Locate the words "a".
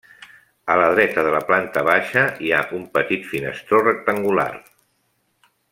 0.75-0.77